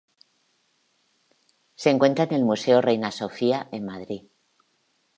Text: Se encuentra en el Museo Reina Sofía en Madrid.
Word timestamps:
Se 1.75 1.91
encuentra 1.91 2.23
en 2.25 2.33
el 2.33 2.43
Museo 2.43 2.81
Reina 2.81 3.11
Sofía 3.11 3.69
en 3.71 3.85
Madrid. 3.85 4.23